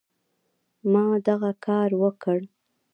ما 0.91 1.05
دغه 1.27 1.51
کار 1.65 1.89
وکړ. 2.01 2.39